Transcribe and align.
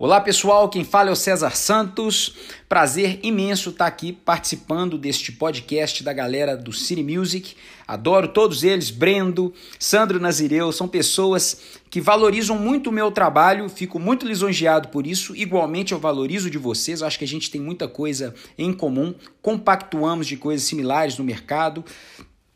Olá 0.00 0.20
pessoal, 0.20 0.68
quem 0.68 0.84
fala 0.84 1.08
é 1.08 1.12
o 1.12 1.16
César 1.16 1.56
Santos. 1.56 2.32
Prazer 2.68 3.18
imenso 3.20 3.70
estar 3.70 3.88
aqui 3.88 4.12
participando 4.12 4.96
deste 4.96 5.32
podcast 5.32 6.04
da 6.04 6.12
galera 6.12 6.56
do 6.56 6.72
Cine 6.72 7.02
Music. 7.02 7.56
Adoro 7.84 8.28
todos 8.28 8.62
eles, 8.62 8.92
Brendo, 8.92 9.52
Sandro 9.76 10.20
Nazireu, 10.20 10.70
são 10.70 10.86
pessoas 10.86 11.80
que 11.90 12.00
valorizam 12.00 12.56
muito 12.56 12.90
o 12.90 12.92
meu 12.92 13.10
trabalho, 13.10 13.68
fico 13.68 13.98
muito 13.98 14.24
lisonjeado 14.24 14.86
por 14.90 15.04
isso. 15.04 15.34
Igualmente 15.34 15.90
eu 15.90 15.98
valorizo 15.98 16.48
de 16.48 16.58
vocês, 16.58 17.02
acho 17.02 17.18
que 17.18 17.24
a 17.24 17.28
gente 17.28 17.50
tem 17.50 17.60
muita 17.60 17.88
coisa 17.88 18.32
em 18.56 18.72
comum, 18.72 19.12
compactuamos 19.42 20.28
de 20.28 20.36
coisas 20.36 20.64
similares 20.64 21.18
no 21.18 21.24
mercado. 21.24 21.84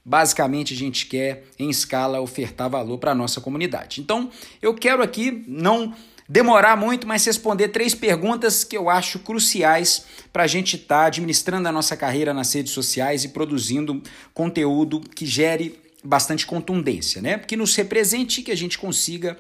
Basicamente, 0.05 0.75
a 0.75 0.77
gente 0.77 1.07
quer, 1.07 1.45
em 1.59 1.71
escala, 1.71 2.21
ofertar 2.21 2.69
valor 2.69 2.99
para 2.99 3.13
a 3.13 3.15
nossa 3.15 3.41
comunidade. 3.41 4.01
Então, 4.01 4.31
eu 4.61 4.75
quero 4.75 5.01
aqui 5.01 5.45
não 5.47 5.95
demorar 6.33 6.79
muito, 6.79 7.07
mas 7.07 7.27
responder 7.27 7.69
três 7.69 7.95
perguntas 7.95 8.65
que 8.65 8.75
eu 8.75 8.89
acho 8.89 9.19
cruciais 9.19 10.07
para 10.33 10.45
a 10.45 10.47
gente 10.47 10.77
estar 10.77 11.01
tá 11.01 11.05
administrando 11.05 11.69
a 11.69 11.73
nossa 11.73 11.95
carreira 11.95 12.33
nas 12.33 12.51
redes 12.55 12.73
sociais 12.73 13.23
e 13.23 13.29
produzindo 13.29 14.03
conteúdo 14.33 14.99
que 14.99 15.27
gere 15.27 15.79
bastante 16.03 16.47
contundência, 16.47 17.21
né? 17.21 17.39
Que 17.39 17.55
nos 17.55 17.77
represente 17.77 18.41
e 18.41 18.45
que 18.45 18.51
a 18.51 18.57
gente 18.57 18.79
consiga 18.79 19.37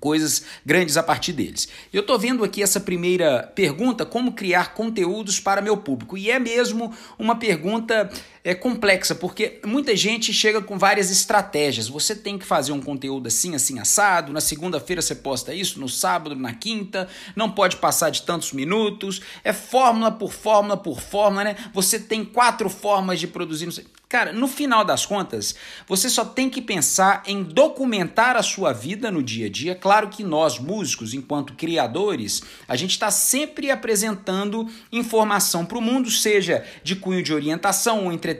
coisas 0.00 0.42
grandes 0.64 0.96
a 0.96 1.02
partir 1.02 1.32
deles. 1.32 1.68
Eu 1.92 2.00
estou 2.00 2.18
vendo 2.18 2.42
aqui 2.42 2.60
essa 2.60 2.80
primeira 2.80 3.44
pergunta, 3.54 4.04
como 4.04 4.32
criar 4.32 4.74
conteúdos 4.74 5.38
para 5.38 5.62
meu 5.62 5.76
público, 5.76 6.18
e 6.18 6.28
é 6.28 6.40
mesmo 6.40 6.92
uma 7.16 7.36
pergunta 7.36 8.10
é, 8.46 8.54
complexa, 8.54 9.12
porque 9.12 9.58
muita 9.66 9.96
gente 9.96 10.32
chega 10.32 10.62
com 10.62 10.78
várias 10.78 11.10
estratégias. 11.10 11.88
Você 11.88 12.14
tem 12.14 12.38
que 12.38 12.46
fazer 12.46 12.70
um 12.70 12.80
conteúdo 12.80 13.26
assim, 13.26 13.56
assim, 13.56 13.80
assado, 13.80 14.32
na 14.32 14.40
segunda-feira 14.40 15.02
você 15.02 15.16
posta 15.16 15.52
isso, 15.52 15.80
no 15.80 15.88
sábado, 15.88 16.36
na 16.36 16.54
quinta, 16.54 17.08
não 17.34 17.50
pode 17.50 17.78
passar 17.78 18.10
de 18.10 18.22
tantos 18.22 18.52
minutos, 18.52 19.20
é 19.42 19.52
fórmula 19.52 20.12
por 20.12 20.32
fórmula 20.32 20.76
por 20.76 21.00
fórmula, 21.00 21.42
né? 21.42 21.56
Você 21.74 21.98
tem 21.98 22.24
quatro 22.24 22.70
formas 22.70 23.18
de 23.18 23.26
produzir. 23.26 23.66
Cara, 24.08 24.32
no 24.32 24.46
final 24.46 24.84
das 24.84 25.04
contas, 25.04 25.56
você 25.88 26.08
só 26.08 26.24
tem 26.24 26.48
que 26.48 26.62
pensar 26.62 27.24
em 27.26 27.42
documentar 27.42 28.36
a 28.36 28.42
sua 28.42 28.72
vida 28.72 29.10
no 29.10 29.20
dia 29.20 29.46
a 29.46 29.50
dia. 29.50 29.74
Claro 29.74 30.08
que 30.08 30.22
nós, 30.22 30.60
músicos, 30.60 31.12
enquanto 31.12 31.54
criadores, 31.54 32.40
a 32.68 32.76
gente 32.76 32.92
está 32.92 33.10
sempre 33.10 33.68
apresentando 33.68 34.70
informação 34.92 35.66
para 35.66 35.76
o 35.76 35.82
mundo, 35.82 36.08
seja 36.08 36.64
de 36.84 36.94
cunho 36.94 37.20
de 37.20 37.34
orientação 37.34 38.04
ou 38.04 38.12
entretenimento, 38.12 38.35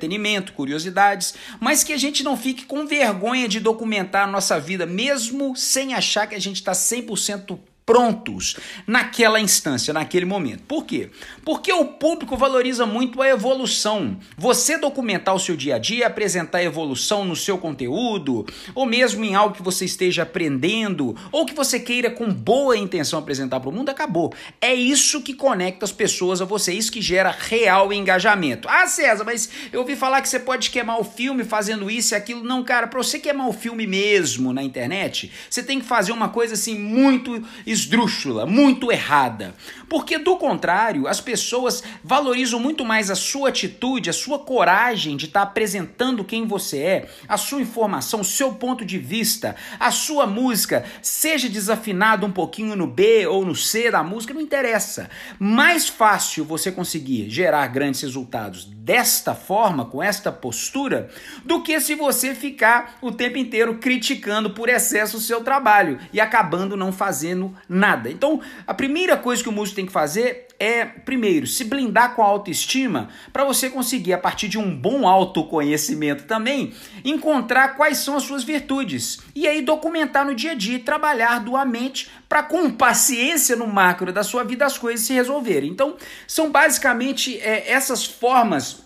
curiosidades, 0.52 1.34
mas 1.60 1.82
que 1.82 1.92
a 1.92 1.96
gente 1.96 2.22
não 2.22 2.36
fique 2.36 2.64
com 2.64 2.86
vergonha 2.86 3.48
de 3.48 3.60
documentar 3.60 4.28
a 4.28 4.30
nossa 4.30 4.60
vida, 4.60 4.86
mesmo 4.86 5.56
sem 5.56 5.94
achar 5.94 6.26
que 6.26 6.34
a 6.34 6.40
gente 6.40 6.56
está 6.56 6.72
100% 6.72 7.58
prontos 7.86 8.56
naquela 8.84 9.40
instância, 9.40 9.94
naquele 9.94 10.26
momento. 10.26 10.64
Por 10.64 10.84
quê? 10.84 11.08
Porque 11.44 11.72
o 11.72 11.84
público 11.84 12.36
valoriza 12.36 12.84
muito 12.84 13.22
a 13.22 13.28
evolução. 13.28 14.18
Você 14.36 14.76
documentar 14.76 15.36
o 15.36 15.38
seu 15.38 15.56
dia 15.56 15.76
a 15.76 15.78
dia, 15.78 16.08
apresentar 16.08 16.64
evolução 16.64 17.24
no 17.24 17.36
seu 17.36 17.56
conteúdo, 17.56 18.44
ou 18.74 18.84
mesmo 18.84 19.24
em 19.24 19.36
algo 19.36 19.54
que 19.54 19.62
você 19.62 19.84
esteja 19.84 20.24
aprendendo, 20.24 21.16
ou 21.30 21.46
que 21.46 21.54
você 21.54 21.78
queira 21.78 22.10
com 22.10 22.32
boa 22.32 22.76
intenção 22.76 23.20
apresentar 23.20 23.60
para 23.60 23.70
o 23.70 23.72
mundo, 23.72 23.88
acabou. 23.88 24.34
É 24.60 24.74
isso 24.74 25.22
que 25.22 25.32
conecta 25.32 25.84
as 25.84 25.92
pessoas 25.92 26.42
a 26.42 26.44
você, 26.44 26.72
isso 26.72 26.90
que 26.90 27.00
gera 27.00 27.30
real 27.30 27.92
engajamento. 27.92 28.68
Ah, 28.68 28.88
César, 28.88 29.22
mas 29.22 29.48
eu 29.72 29.80
ouvi 29.80 29.94
falar 29.94 30.20
que 30.22 30.28
você 30.28 30.40
pode 30.40 30.70
queimar 30.70 30.98
o 31.00 31.04
filme 31.04 31.44
fazendo 31.44 31.88
isso 31.88 32.14
e 32.14 32.16
aquilo. 32.16 32.42
Não, 32.42 32.64
cara, 32.64 32.88
para 32.88 33.00
você 33.00 33.20
queimar 33.20 33.48
o 33.48 33.52
filme 33.52 33.86
mesmo 33.86 34.52
na 34.52 34.62
internet, 34.62 35.30
você 35.48 35.62
tem 35.62 35.78
que 35.78 35.86
fazer 35.86 36.10
uma 36.10 36.28
coisa 36.28 36.54
assim 36.54 36.76
muito 36.76 37.46
esdrúxula, 37.76 38.46
muito 38.46 38.90
errada. 38.90 39.54
Porque, 39.88 40.18
do 40.18 40.36
contrário, 40.36 41.06
as 41.06 41.20
pessoas 41.20 41.82
valorizam 42.02 42.58
muito 42.58 42.84
mais 42.84 43.10
a 43.10 43.14
sua 43.14 43.50
atitude, 43.50 44.10
a 44.10 44.12
sua 44.12 44.38
coragem 44.38 45.16
de 45.16 45.26
estar 45.26 45.40
tá 45.40 45.46
apresentando 45.46 46.24
quem 46.24 46.46
você 46.46 46.78
é, 46.78 47.08
a 47.28 47.36
sua 47.36 47.60
informação, 47.60 48.20
o 48.20 48.24
seu 48.24 48.54
ponto 48.54 48.84
de 48.84 48.98
vista, 48.98 49.54
a 49.78 49.90
sua 49.90 50.26
música, 50.26 50.84
seja 51.00 51.48
desafinado 51.48 52.26
um 52.26 52.32
pouquinho 52.32 52.74
no 52.74 52.86
B 52.86 53.26
ou 53.26 53.44
no 53.44 53.54
C 53.54 53.90
da 53.90 54.02
música, 54.02 54.34
não 54.34 54.40
interessa. 54.40 55.08
Mais 55.38 55.88
fácil 55.88 56.44
você 56.44 56.72
conseguir 56.72 57.30
gerar 57.30 57.66
grandes 57.68 58.00
resultados 58.02 58.75
desta 58.86 59.34
forma, 59.34 59.84
com 59.84 60.00
esta 60.00 60.30
postura, 60.30 61.10
do 61.44 61.60
que 61.60 61.80
se 61.80 61.96
você 61.96 62.36
ficar 62.36 62.98
o 63.02 63.10
tempo 63.10 63.36
inteiro 63.36 63.78
criticando 63.78 64.50
por 64.50 64.68
excesso 64.68 65.16
o 65.16 65.20
seu 65.20 65.42
trabalho 65.42 65.98
e 66.12 66.20
acabando 66.20 66.76
não 66.76 66.92
fazendo 66.92 67.52
nada. 67.68 68.08
Então, 68.08 68.40
a 68.64 68.72
primeira 68.72 69.16
coisa 69.16 69.42
que 69.42 69.48
o 69.48 69.52
músico 69.52 69.74
tem 69.74 69.86
que 69.86 69.92
fazer 69.92 70.45
é, 70.58 70.84
primeiro, 70.84 71.46
se 71.46 71.64
blindar 71.64 72.14
com 72.14 72.22
a 72.22 72.26
autoestima 72.26 73.08
para 73.32 73.44
você 73.44 73.68
conseguir, 73.68 74.12
a 74.12 74.18
partir 74.18 74.48
de 74.48 74.58
um 74.58 74.74
bom 74.74 75.06
autoconhecimento 75.06 76.24
também, 76.24 76.72
encontrar 77.04 77.76
quais 77.76 77.98
são 77.98 78.16
as 78.16 78.22
suas 78.22 78.42
virtudes. 78.42 79.18
E 79.34 79.46
aí 79.46 79.60
documentar 79.60 80.24
no 80.24 80.34
dia 80.34 80.52
a 80.52 80.54
dia 80.54 80.76
e 80.76 80.80
trabalhar 80.80 81.40
doamente 81.40 82.10
para, 82.28 82.42
com 82.42 82.70
paciência 82.70 83.54
no 83.54 83.66
macro 83.66 84.12
da 84.12 84.22
sua 84.22 84.44
vida, 84.44 84.64
as 84.64 84.78
coisas 84.78 85.06
se 85.06 85.12
resolverem. 85.12 85.70
Então, 85.70 85.96
são 86.26 86.50
basicamente 86.50 87.38
é, 87.38 87.70
essas 87.70 88.04
formas 88.04 88.85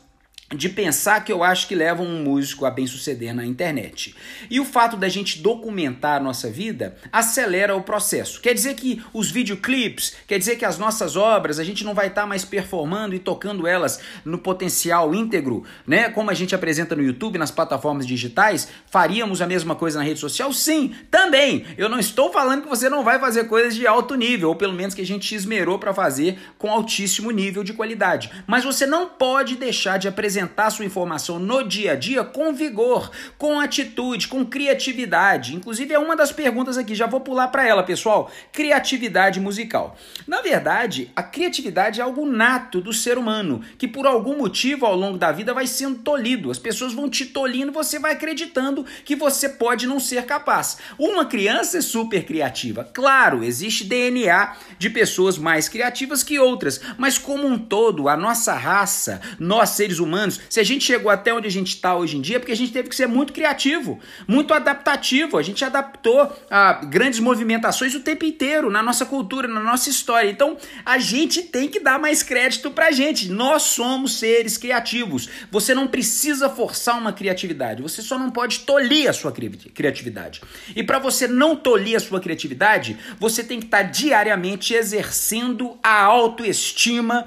de 0.55 0.69
pensar 0.69 1.25
que 1.25 1.31
eu 1.31 1.44
acho 1.44 1.69
que 1.69 1.77
levam 1.77 2.05
um 2.05 2.25
músico 2.25 2.66
a 2.66 2.71
bem 2.72 2.84
suceder 2.84 3.33
na 3.33 3.47
internet. 3.47 4.16
E 4.50 4.59
o 4.59 4.65
fato 4.65 4.97
da 4.97 5.09
gente 5.09 5.38
documentar 5.38 6.16
a 6.16 6.22
nossa 6.22 6.50
vida 6.50 6.97
acelera 7.12 7.77
o 7.77 7.83
processo. 7.83 8.41
Quer 8.41 8.53
dizer 8.53 8.75
que 8.75 9.00
os 9.12 9.31
videoclips, 9.31 10.16
quer 10.27 10.39
dizer 10.39 10.56
que 10.56 10.65
as 10.65 10.77
nossas 10.77 11.15
obras, 11.15 11.60
a 11.60 11.65
gente 11.65 11.84
não 11.84 11.94
vai 11.94 12.09
estar 12.09 12.22
tá 12.22 12.27
mais 12.27 12.44
performando 12.44 13.15
e 13.15 13.21
tocando 13.21 13.65
elas 13.65 14.00
no 14.25 14.39
potencial 14.39 15.15
íntegro, 15.15 15.62
né? 15.87 16.09
Como 16.10 16.31
a 16.31 16.34
gente 16.34 16.53
apresenta 16.53 16.97
no 16.97 17.03
YouTube, 17.03 17.39
nas 17.39 17.53
plataformas 17.53 18.05
digitais, 18.05 18.66
faríamos 18.87 19.41
a 19.41 19.47
mesma 19.47 19.77
coisa 19.77 20.00
na 20.00 20.05
rede 20.05 20.19
social? 20.19 20.53
Sim, 20.53 20.93
também. 21.12 21.65
Eu 21.78 21.89
não 21.89 22.00
estou 22.00 22.33
falando 22.33 22.62
que 22.62 22.69
você 22.69 22.89
não 22.89 23.05
vai 23.05 23.21
fazer 23.21 23.44
coisas 23.44 23.72
de 23.72 23.87
alto 23.87 24.16
nível, 24.16 24.49
ou 24.49 24.56
pelo 24.56 24.72
menos 24.72 24.94
que 24.97 25.03
a 25.03 25.06
gente 25.06 25.33
esmerou 25.33 25.78
para 25.78 25.94
fazer 25.94 26.41
com 26.59 26.72
altíssimo 26.72 27.31
nível 27.31 27.62
de 27.62 27.72
qualidade. 27.72 28.33
Mas 28.49 28.65
você 28.65 28.84
não 28.84 29.06
pode 29.09 29.55
deixar 29.55 29.97
de 29.97 30.09
apresentar 30.09 30.40
apresentar 30.41 30.71
sua 30.71 30.84
informação 30.84 31.39
no 31.39 31.62
dia 31.62 31.93
a 31.93 31.97
dia 31.97 32.25
com 32.25 32.53
vigor, 32.53 33.11
com 33.37 33.61
atitude, 33.61 34.28
com 34.28 34.45
criatividade. 34.45 35.55
Inclusive 35.55 35.93
é 35.93 35.99
uma 35.99 36.17
das 36.17 36.33
perguntas 36.33 36.78
aqui, 36.78 36.95
já 36.95 37.06
vou 37.06 37.21
pular 37.21 37.49
para 37.49 37.67
ela, 37.67 37.83
pessoal. 37.83 38.31
Criatividade 38.53 39.41
musical. 39.41 39.97
Na 40.27 40.41
verdade, 40.41 41.11
a 41.15 41.23
criatividade 41.23 42.01
é 42.01 42.03
algo 42.03 42.25
nato 42.25 42.81
do 42.81 42.93
ser 42.93 43.19
humano, 43.19 43.61
que 43.77 43.89
por 43.89 44.06
algum 44.06 44.39
motivo 44.39 44.87
ao 44.87 44.97
longo 44.97 45.19
da 45.19 45.33
vida 45.33 45.53
vai 45.53 45.67
sendo 45.67 45.99
tolhido. 45.99 46.51
As 46.51 46.59
pessoas 46.59 46.93
vão 46.93 47.09
te 47.09 47.27
tolhindo, 47.27 47.72
você 47.72 47.99
vai 47.99 48.12
acreditando 48.12 48.84
que 49.05 49.17
você 49.17 49.49
pode 49.49 49.87
não 49.87 50.01
ser 50.01 50.25
capaz. 50.25 50.78
Uma 50.99 51.25
criança 51.25 51.78
é 51.78 51.83
super 51.83 52.25
criativa. 52.25 52.84
Claro, 52.84 53.45
existe 53.45 53.84
DNA 53.84 54.57
de 54.78 54.91
pessoas 54.91 55.37
mais 55.37 55.69
criativas 55.69 56.22
que 56.22 56.39
outras, 56.39 56.81
mas 56.97 57.19
como 57.19 57.47
um 57.47 57.59
todo, 57.59 58.09
a 58.09 58.17
nossa 58.17 58.55
raça, 58.55 59.21
nós 59.39 59.71
seres 59.71 59.99
humanos 59.99 60.30
anos. 60.31 60.41
Se 60.49 60.61
a 60.61 60.65
gente 60.65 60.85
chegou 60.85 61.11
até 61.11 61.35
onde 61.35 61.47
a 61.47 61.51
gente 61.51 61.69
está 61.69 61.97
hoje 61.97 62.17
em 62.17 62.21
dia, 62.21 62.37
é 62.37 62.39
porque 62.39 62.53
a 62.53 62.57
gente 62.57 62.73
teve 62.73 62.89
que 62.89 62.97
ser 62.97 63.07
muito 63.07 63.33
criativo, 63.33 63.99
muito 64.27 64.55
adaptativo. 64.55 65.37
A 65.37 65.43
gente 65.43 65.65
adaptou 65.65 66.33
a 66.51 66.85
grandes 66.85 67.19
movimentações 67.19 67.95
o 67.95 68.01
tempo 68.01 68.25
inteiro 68.25 68.71
na 68.71 68.83
nossa 68.83 69.05
cultura, 69.05 69.49
na 69.49 69.61
nossa 69.61 69.91
história. 69.91 70.31
Então, 70.31 70.57
a 70.85 70.99
gente 70.99 71.43
tem 71.43 71.69
que 71.69 71.81
dar 71.81 71.99
mais 71.99 72.23
crédito 72.23 72.71
pra 72.71 72.91
gente. 72.91 73.29
Nós 73.29 73.63
somos 73.63 74.19
seres 74.19 74.57
criativos. 74.57 75.29
Você 75.51 75.75
não 75.75 75.87
precisa 75.87 76.49
forçar 76.49 76.99
uma 76.99 77.13
criatividade, 77.13 77.83
você 77.83 78.03
só 78.03 78.19
não 78.19 78.31
pode 78.31 78.61
tolir 78.61 79.09
a 79.09 79.13
sua 79.13 79.33
criatividade. 79.33 80.41
E 80.75 80.83
para 80.83 80.99
você 80.99 81.27
não 81.27 81.57
tolir 81.57 81.97
a 81.97 82.01
sua 82.01 82.21
criatividade, 82.21 82.97
você 83.19 83.43
tem 83.43 83.59
que 83.59 83.66
estar 83.66 83.84
tá 83.84 83.91
diariamente 83.91 84.75
exercendo 84.75 85.78
a 85.83 86.03
autoestima 86.03 87.27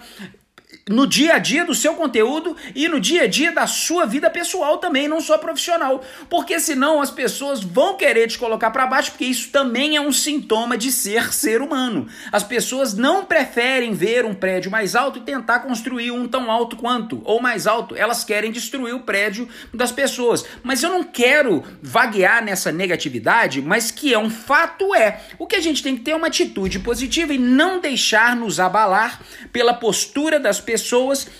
no 0.89 1.07
dia 1.07 1.35
a 1.35 1.39
dia 1.39 1.63
do 1.63 1.73
seu 1.73 1.93
conteúdo 1.93 2.57
e 2.75 2.89
no 2.89 2.99
dia 2.99 3.23
a 3.23 3.27
dia 3.27 3.53
da 3.53 3.65
sua 3.65 4.05
vida 4.05 4.29
pessoal 4.29 4.77
também, 4.79 5.07
não 5.07 5.21
só 5.21 5.37
profissional. 5.37 6.03
Porque 6.29 6.59
senão 6.59 7.01
as 7.01 7.09
pessoas 7.09 7.63
vão 7.63 7.95
querer 7.95 8.27
te 8.27 8.37
colocar 8.37 8.69
para 8.71 8.85
baixo, 8.85 9.11
porque 9.11 9.23
isso 9.25 9.49
também 9.49 9.95
é 9.95 10.01
um 10.01 10.11
sintoma 10.11 10.77
de 10.77 10.91
ser 10.91 11.33
ser 11.33 11.61
humano. 11.61 12.07
As 12.31 12.43
pessoas 12.43 12.93
não 12.93 13.23
preferem 13.23 13.93
ver 13.93 14.25
um 14.25 14.33
prédio 14.33 14.69
mais 14.69 14.93
alto 14.93 15.19
e 15.19 15.21
tentar 15.21 15.59
construir 15.59 16.11
um 16.11 16.27
tão 16.27 16.51
alto 16.51 16.75
quanto 16.75 17.21
ou 17.23 17.41
mais 17.41 17.65
alto. 17.65 17.95
Elas 17.95 18.25
querem 18.25 18.51
destruir 18.51 18.93
o 18.93 19.01
prédio 19.01 19.47
das 19.73 19.91
pessoas. 19.91 20.45
Mas 20.63 20.83
eu 20.83 20.89
não 20.89 21.03
quero 21.03 21.63
vaguear 21.81 22.43
nessa 22.43 22.73
negatividade, 22.73 23.61
mas 23.61 23.89
que 23.89 24.13
é 24.13 24.19
um 24.19 24.29
fato 24.29 24.93
é. 24.93 25.21
O 25.39 25.47
que 25.47 25.55
a 25.55 25.61
gente 25.61 25.81
tem 25.81 25.95
que 25.95 26.01
ter 26.01 26.11
é 26.11 26.15
uma 26.15 26.27
atitude 26.27 26.79
positiva 26.79 27.33
e 27.33 27.37
não 27.37 27.79
deixar 27.79 28.35
nos 28.35 28.59
abalar 28.59 29.21
pela 29.53 29.73
postura 29.73 30.39
das 30.39 30.59
pessoas 30.59 30.72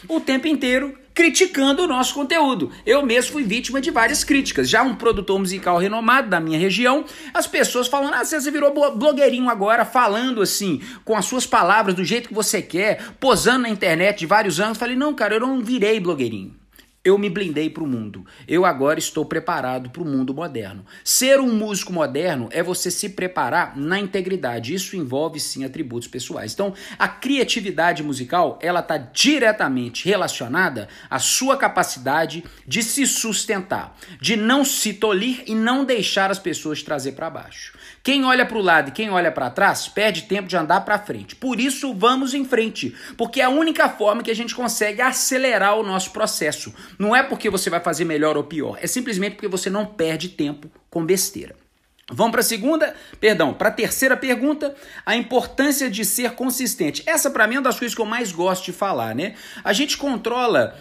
o 0.08 0.20
tempo 0.20 0.48
inteiro 0.48 0.98
criticando 1.14 1.84
o 1.84 1.88
nosso 1.88 2.14
conteúdo. 2.14 2.72
Eu 2.86 3.06
mesmo 3.06 3.34
fui 3.34 3.44
vítima 3.44 3.80
de 3.80 3.92
várias 3.92 4.24
críticas. 4.24 4.70
Já 4.70 4.82
um 4.82 4.96
produtor 4.96 5.40
musical 5.40 5.78
renomado 5.78 6.30
da 6.30 6.40
minha 6.40 6.58
região, 6.58 7.06
as 7.34 7.48
pessoas 7.48 7.88
falando: 7.88 8.16
ah, 8.16 8.26
você 8.26 8.52
virou 8.52 8.74
blogueirinho 8.96 9.50
agora, 9.50 9.86
falando 9.86 10.42
assim, 10.42 10.82
com 11.06 11.16
as 11.16 11.26
suas 11.26 11.46
palavras, 11.46 11.96
do 11.96 12.04
jeito 12.04 12.30
que 12.30 12.34
você 12.34 12.62
quer, 12.62 13.04
posando 13.20 13.64
na 13.64 13.70
internet 13.70 14.20
de 14.20 14.26
vários 14.26 14.60
anos. 14.60 14.78
Falei: 14.78 14.96
não, 14.96 15.14
cara, 15.14 15.36
eu 15.36 15.40
não 15.40 15.62
virei 15.62 16.00
blogueirinho. 16.00 16.62
Eu 17.06 17.18
me 17.18 17.30
blindei 17.30 17.70
para 17.70 17.84
o 17.84 17.88
mundo. 17.88 18.26
Eu 18.48 18.64
agora 18.64 18.98
estou 18.98 19.26
preparado 19.26 19.90
para 19.90 20.02
o 20.02 20.06
mundo 20.06 20.34
moderno. 20.34 20.86
Ser 21.04 21.38
um 21.38 21.54
músico 21.54 21.92
moderno 21.92 22.48
é 22.50 22.64
você 22.64 22.90
se 22.90 23.10
preparar 23.10 23.76
na 23.76 24.00
integridade. 24.00 24.74
Isso 24.74 24.96
envolve 24.96 25.38
sim 25.38 25.66
atributos 25.66 26.08
pessoais. 26.08 26.54
Então, 26.54 26.74
a 26.98 27.10
criatividade 27.10 28.02
musical, 28.02 28.58
ela 28.62 28.80
está 28.80 28.98
diretamente 28.98 30.08
relacionada 30.08 30.88
à 31.10 31.20
sua 31.20 31.58
capacidade 31.58 32.42
de 32.66 32.82
se 32.82 33.06
sustentar, 33.06 33.98
de 34.22 34.38
não 34.38 34.64
se 34.64 34.94
tolir 34.94 35.44
e 35.46 35.54
não 35.54 35.84
deixar 35.84 36.32
as 36.32 36.40
pessoas 36.40 36.82
trazer 36.82 37.12
para 37.12 37.30
baixo. 37.30 37.74
Quem 38.04 38.26
olha 38.26 38.46
para 38.46 38.58
o 38.58 38.62
lado 38.62 38.90
e 38.90 38.92
quem 38.92 39.10
olha 39.10 39.32
para 39.32 39.50
trás 39.50 39.88
perde 39.88 40.24
tempo 40.24 40.46
de 40.46 40.58
andar 40.58 40.82
para 40.82 41.00
frente. 41.00 41.38
Por 41.38 41.58
isso, 41.58 41.94
vamos 41.94 42.34
em 42.34 42.44
frente, 42.44 42.94
porque 43.18 43.40
é 43.40 43.46
a 43.46 43.50
única 43.50 43.88
forma 43.88 44.22
que 44.22 44.30
a 44.30 44.36
gente 44.36 44.54
consegue 44.54 45.02
acelerar 45.02 45.80
o 45.80 45.84
nosso 45.84 46.12
processo. 46.12 46.74
Não 47.00 47.16
é 47.16 47.24
porque 47.24 47.50
você 47.50 47.70
vai 47.70 47.80
fazer 47.80 48.04
melhor 48.04 48.36
ou 48.36 48.44
pior, 48.44 48.78
é 48.82 48.88
simplesmente 48.88 49.36
porque 49.36 49.48
você 49.48 49.70
não 49.70 49.86
perde 49.86 50.28
tempo 50.28 50.70
com 50.90 51.06
besteira. 51.06 51.56
Vamos 52.12 52.32
para 52.32 52.42
a 52.42 52.44
segunda, 52.44 52.94
perdão, 53.22 53.54
para 53.54 53.70
a 53.70 53.72
terceira 53.72 54.18
pergunta, 54.18 54.76
a 55.06 55.16
importância 55.16 55.90
de 55.90 56.04
ser 56.04 56.32
consistente. 56.32 57.02
Essa 57.06 57.32
para 57.32 57.48
mim 57.48 57.56
é 57.56 57.58
uma 57.60 57.64
das 57.64 57.80
coisas 57.80 57.96
que 57.96 58.02
eu 58.02 58.06
mais 58.06 58.34
gosto 58.34 58.66
de 58.66 58.74
falar, 58.74 59.16
né? 59.16 59.36
A 59.64 59.72
gente 59.72 59.96
controla 59.96 60.78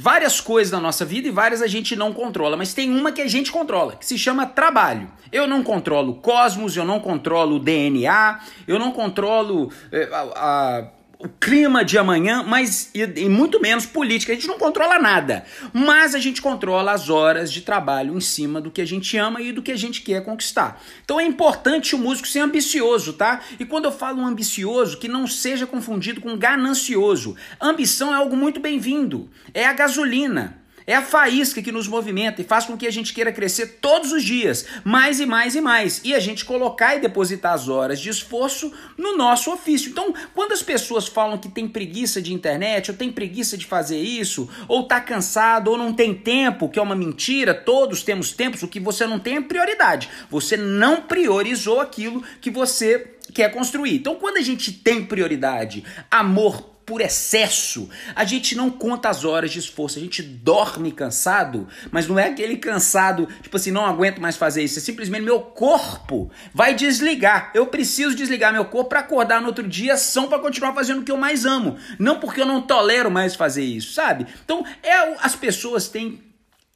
várias 0.00 0.40
coisas 0.40 0.70
na 0.70 0.78
nossa 0.78 1.04
vida 1.04 1.26
e 1.26 1.30
várias 1.32 1.60
a 1.60 1.66
gente 1.66 1.96
não 1.96 2.12
controla, 2.12 2.56
mas 2.56 2.72
tem 2.72 2.88
uma 2.88 3.10
que 3.10 3.20
a 3.20 3.26
gente 3.26 3.50
controla, 3.50 3.96
que 3.96 4.06
se 4.06 4.16
chama 4.16 4.46
trabalho. 4.46 5.10
Eu 5.32 5.48
não 5.48 5.64
controlo 5.64 6.12
o 6.12 6.14
cosmos, 6.14 6.76
eu 6.76 6.84
não 6.84 7.00
controlo 7.00 7.56
o 7.56 7.58
DNA, 7.58 8.38
eu 8.68 8.78
não 8.78 8.92
controlo 8.92 9.72
eh, 9.90 10.08
a, 10.12 10.20
a 10.36 10.88
o 11.18 11.28
clima 11.28 11.84
de 11.84 11.98
amanhã, 11.98 12.44
mas 12.46 12.90
e, 12.94 13.00
e, 13.00 13.28
muito 13.28 13.60
menos 13.60 13.84
política. 13.84 14.32
A 14.32 14.34
gente 14.36 14.46
não 14.46 14.58
controla 14.58 15.00
nada, 15.00 15.44
mas 15.72 16.14
a 16.14 16.18
gente 16.20 16.40
controla 16.40 16.92
as 16.92 17.10
horas 17.10 17.52
de 17.52 17.62
trabalho 17.62 18.16
em 18.16 18.20
cima 18.20 18.60
do 18.60 18.70
que 18.70 18.80
a 18.80 18.86
gente 18.86 19.16
ama 19.16 19.40
e 19.40 19.50
do 19.50 19.60
que 19.60 19.72
a 19.72 19.76
gente 19.76 20.02
quer 20.02 20.24
conquistar. 20.24 20.80
Então 21.04 21.18
é 21.18 21.24
importante 21.24 21.96
o 21.96 21.98
músico 21.98 22.28
ser 22.28 22.38
ambicioso, 22.38 23.14
tá? 23.14 23.40
E 23.58 23.64
quando 23.64 23.86
eu 23.86 23.92
falo 23.92 24.24
ambicioso, 24.24 24.98
que 24.98 25.08
não 25.08 25.26
seja 25.26 25.66
confundido 25.66 26.20
com 26.20 26.36
ganancioso. 26.36 27.34
Ambição 27.60 28.12
é 28.12 28.16
algo 28.16 28.36
muito 28.36 28.60
bem-vindo. 28.60 29.28
É 29.52 29.66
a 29.66 29.72
gasolina. 29.72 30.67
É 30.88 30.94
a 30.94 31.02
faísca 31.02 31.60
que 31.60 31.70
nos 31.70 31.86
movimenta 31.86 32.40
e 32.40 32.44
faz 32.46 32.64
com 32.64 32.74
que 32.74 32.86
a 32.86 32.90
gente 32.90 33.12
queira 33.12 33.30
crescer 33.30 33.76
todos 33.78 34.10
os 34.10 34.24
dias, 34.24 34.64
mais 34.82 35.20
e 35.20 35.26
mais 35.26 35.54
e 35.54 35.60
mais, 35.60 36.00
e 36.02 36.14
a 36.14 36.18
gente 36.18 36.46
colocar 36.46 36.96
e 36.96 37.00
depositar 37.00 37.52
as 37.52 37.68
horas 37.68 38.00
de 38.00 38.08
esforço 38.08 38.72
no 38.96 39.14
nosso 39.14 39.52
ofício. 39.52 39.90
Então, 39.90 40.14
quando 40.34 40.52
as 40.52 40.62
pessoas 40.62 41.06
falam 41.06 41.36
que 41.36 41.50
tem 41.50 41.68
preguiça 41.68 42.22
de 42.22 42.32
internet, 42.32 42.90
ou 42.90 42.96
tem 42.96 43.12
preguiça 43.12 43.58
de 43.58 43.66
fazer 43.66 43.98
isso, 44.00 44.48
ou 44.66 44.84
tá 44.84 44.98
cansado, 44.98 45.70
ou 45.70 45.76
não 45.76 45.92
tem 45.92 46.14
tempo, 46.14 46.70
que 46.70 46.78
é 46.78 46.82
uma 46.82 46.96
mentira, 46.96 47.52
todos 47.52 48.02
temos 48.02 48.32
tempos, 48.32 48.62
o 48.62 48.68
que 48.68 48.80
você 48.80 49.06
não 49.06 49.18
tem 49.18 49.36
é 49.36 49.42
prioridade. 49.42 50.08
Você 50.30 50.56
não 50.56 51.02
priorizou 51.02 51.82
aquilo 51.82 52.24
que 52.40 52.48
você 52.48 53.12
quer 53.34 53.52
construir. 53.52 53.96
Então, 53.96 54.14
quando 54.14 54.38
a 54.38 54.42
gente 54.42 54.72
tem 54.72 55.04
prioridade, 55.04 55.84
amor 56.10 56.77
por 56.88 57.02
excesso. 57.02 57.90
A 58.16 58.24
gente 58.24 58.56
não 58.56 58.70
conta 58.70 59.10
as 59.10 59.22
horas 59.22 59.50
de 59.50 59.58
esforço, 59.58 59.98
a 59.98 60.00
gente 60.00 60.22
dorme 60.22 60.90
cansado, 60.90 61.68
mas 61.90 62.08
não 62.08 62.18
é 62.18 62.28
aquele 62.28 62.56
cansado, 62.56 63.28
tipo 63.42 63.54
assim, 63.58 63.70
não 63.70 63.84
aguento 63.84 64.22
mais 64.22 64.38
fazer 64.38 64.64
isso, 64.64 64.78
é 64.78 64.82
simplesmente 64.82 65.22
meu 65.22 65.38
corpo 65.38 66.30
vai 66.54 66.74
desligar. 66.74 67.52
Eu 67.54 67.66
preciso 67.66 68.16
desligar 68.16 68.54
meu 68.54 68.64
corpo 68.64 68.88
para 68.88 69.00
acordar 69.00 69.38
no 69.42 69.48
outro 69.48 69.68
dia 69.68 69.98
são 69.98 70.28
para 70.28 70.38
continuar 70.38 70.72
fazendo 70.72 71.02
o 71.02 71.04
que 71.04 71.12
eu 71.12 71.18
mais 71.18 71.44
amo, 71.44 71.76
não 71.98 72.18
porque 72.18 72.40
eu 72.40 72.46
não 72.46 72.62
tolero 72.62 73.10
mais 73.10 73.34
fazer 73.34 73.64
isso, 73.64 73.92
sabe? 73.92 74.26
Então, 74.42 74.64
é 74.82 74.98
as 75.20 75.36
pessoas 75.36 75.88
têm 75.88 76.22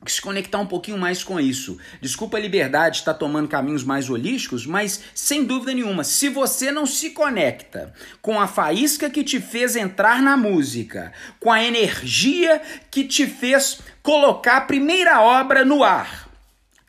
se 0.06 0.20
conectar 0.20 0.58
um 0.58 0.66
pouquinho 0.66 0.98
mais 0.98 1.22
com 1.22 1.38
isso. 1.38 1.78
Desculpa 2.00 2.36
a 2.36 2.40
liberdade 2.40 2.98
estar 2.98 3.14
tomando 3.14 3.48
caminhos 3.48 3.84
mais 3.84 4.08
holísticos, 4.10 4.66
mas 4.66 5.02
sem 5.14 5.44
dúvida 5.44 5.74
nenhuma, 5.74 6.02
se 6.02 6.28
você 6.28 6.72
não 6.72 6.86
se 6.86 7.10
conecta 7.10 7.92
com 8.20 8.40
a 8.40 8.46
faísca 8.46 9.10
que 9.10 9.22
te 9.22 9.40
fez 9.40 9.76
entrar 9.76 10.22
na 10.22 10.36
música, 10.36 11.12
com 11.38 11.52
a 11.52 11.62
energia 11.62 12.60
que 12.90 13.04
te 13.04 13.26
fez 13.26 13.80
colocar 14.02 14.56
a 14.56 14.62
primeira 14.62 15.20
obra 15.20 15.64
no 15.64 15.84
ar, 15.84 16.28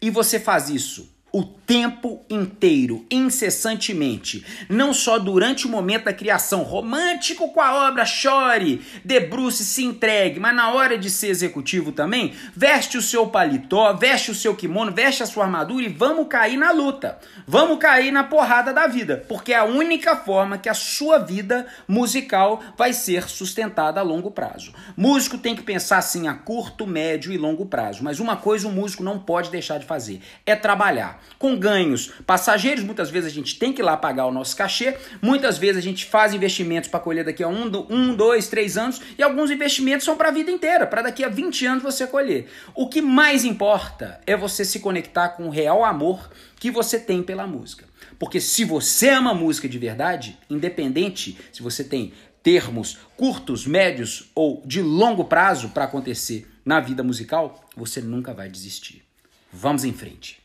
e 0.01 0.09
você 0.09 0.39
faz 0.39 0.69
isso 0.69 1.13
o 1.33 1.43
tempo 1.73 2.23
inteiro, 2.29 3.03
incessantemente, 3.09 4.45
não 4.69 4.93
só 4.93 5.17
durante 5.17 5.65
o 5.65 5.69
momento 5.69 6.03
da 6.03 6.13
criação, 6.13 6.61
romântico 6.61 7.51
com 7.51 7.59
a 7.59 7.87
obra, 7.87 8.05
chore, 8.05 8.85
debruce, 9.03 9.65
se 9.65 9.83
entregue, 9.83 10.39
mas 10.39 10.55
na 10.55 10.71
hora 10.71 10.99
de 10.99 11.09
ser 11.09 11.29
executivo 11.29 11.91
também, 11.91 12.35
veste 12.55 12.95
o 12.95 13.01
seu 13.01 13.25
paletó, 13.25 13.91
veste 13.91 14.29
o 14.29 14.35
seu 14.35 14.55
kimono, 14.55 14.91
veste 14.91 15.23
a 15.23 15.25
sua 15.25 15.45
armadura 15.45 15.83
e 15.83 15.89
vamos 15.89 16.27
cair 16.27 16.57
na 16.57 16.69
luta. 16.69 17.17
Vamos 17.47 17.79
cair 17.79 18.11
na 18.11 18.23
porrada 18.23 18.71
da 18.71 18.85
vida, 18.85 19.25
porque 19.27 19.51
é 19.51 19.57
a 19.57 19.63
única 19.63 20.15
forma 20.15 20.59
que 20.59 20.69
a 20.69 20.75
sua 20.75 21.17
vida 21.17 21.65
musical 21.87 22.61
vai 22.77 22.93
ser 22.93 23.27
sustentada 23.27 23.99
a 23.99 24.03
longo 24.03 24.29
prazo. 24.29 24.71
Músico 24.95 25.39
tem 25.39 25.55
que 25.55 25.63
pensar 25.63 25.97
assim 25.97 26.27
a 26.27 26.35
curto, 26.35 26.85
médio 26.85 27.33
e 27.33 27.37
longo 27.37 27.65
prazo, 27.65 28.03
mas 28.03 28.19
uma 28.19 28.37
coisa 28.37 28.67
o 28.67 28.71
músico 28.71 29.03
não 29.03 29.17
pode 29.17 29.49
deixar 29.49 29.79
de 29.79 29.87
fazer, 29.87 30.21
é 30.45 30.55
trabalhar. 30.55 31.19
Com 31.39 31.62
ganhos 31.63 32.11
passageiros. 32.27 32.83
Muitas 32.83 33.09
vezes 33.09 33.31
a 33.31 33.33
gente 33.33 33.57
tem 33.57 33.71
que 33.71 33.81
ir 33.81 33.85
lá 33.85 33.95
pagar 33.95 34.25
o 34.25 34.31
nosso 34.31 34.55
cachê, 34.55 34.97
muitas 35.21 35.57
vezes 35.57 35.77
a 35.77 35.81
gente 35.81 36.05
faz 36.05 36.33
investimentos 36.33 36.89
para 36.89 36.99
colher 36.99 37.23
daqui 37.23 37.41
a 37.41 37.47
um, 37.47 37.71
um, 37.89 38.13
dois, 38.13 38.49
três 38.49 38.77
anos, 38.77 39.01
e 39.17 39.23
alguns 39.23 39.49
investimentos 39.49 40.03
são 40.03 40.17
para 40.17 40.27
a 40.27 40.31
vida 40.31 40.51
inteira, 40.51 40.85
para 40.85 41.03
daqui 41.03 41.23
a 41.23 41.29
20 41.29 41.65
anos 41.65 41.83
você 41.83 42.05
colher. 42.05 42.49
O 42.75 42.89
que 42.89 43.01
mais 43.01 43.45
importa 43.45 44.19
é 44.27 44.35
você 44.35 44.65
se 44.65 44.81
conectar 44.81 45.29
com 45.29 45.47
o 45.47 45.49
real 45.49 45.85
amor 45.85 46.29
que 46.59 46.69
você 46.69 46.99
tem 46.99 47.23
pela 47.23 47.47
música. 47.47 47.85
Porque 48.19 48.41
se 48.41 48.65
você 48.65 49.09
ama 49.09 49.33
música 49.33 49.69
de 49.69 49.77
verdade, 49.77 50.37
independente 50.49 51.37
se 51.51 51.63
você 51.63 51.83
tem 51.83 52.13
termos 52.43 52.97
curtos, 53.15 53.65
médios 53.65 54.29
ou 54.35 54.61
de 54.65 54.81
longo 54.81 55.23
prazo 55.23 55.69
para 55.69 55.85
acontecer 55.85 56.45
na 56.65 56.81
vida 56.81 57.01
musical, 57.01 57.65
você 57.75 58.01
nunca 58.01 58.33
vai 58.33 58.49
desistir. 58.49 59.01
Vamos 59.51 59.85
em 59.85 59.93
frente. 59.93 60.42